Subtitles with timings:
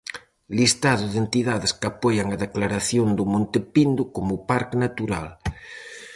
[0.59, 5.27] Listado de entidades que apoian a declaración do Monte Pindo como parque natural: